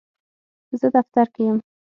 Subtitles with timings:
[0.79, 1.57] زه دفتر کې یم.